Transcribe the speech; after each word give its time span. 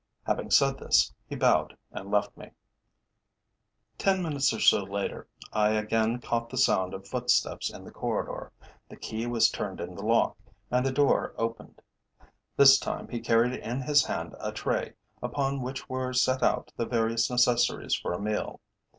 Having 0.23 0.49
said 0.49 0.79
this 0.79 1.13
he 1.27 1.35
bowed 1.35 1.77
and 1.91 2.09
left 2.09 2.35
me. 2.35 2.49
Ten 3.99 4.23
minutes 4.23 4.51
or 4.51 4.59
so 4.59 4.81
later 4.81 5.27
I 5.53 5.73
again 5.73 6.19
caught 6.19 6.49
the 6.49 6.57
sound 6.57 6.95
of 6.95 7.07
footsteps 7.07 7.69
in 7.71 7.83
the 7.83 7.91
corridor, 7.91 8.51
the 8.89 8.95
key 8.97 9.27
was 9.27 9.47
turned 9.47 9.79
in 9.79 9.93
the 9.93 10.01
lock, 10.03 10.35
and 10.71 10.83
the 10.83 10.91
door 10.91 11.35
opened. 11.37 11.83
This 12.57 12.79
time 12.79 13.09
he 13.09 13.19
carried 13.19 13.53
in 13.53 13.81
his 13.81 14.03
hand 14.03 14.35
a 14.39 14.51
tray, 14.51 14.93
upon 15.21 15.61
which 15.61 15.87
were 15.87 16.13
set 16.13 16.41
out 16.41 16.71
the 16.75 16.87
various 16.87 17.29
necessaries 17.29 17.93
for 17.93 18.11
a 18.11 18.19
meal. 18.19 18.59